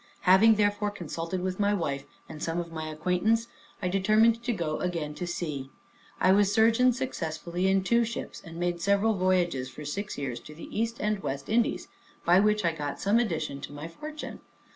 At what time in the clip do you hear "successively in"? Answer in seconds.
6.91-7.83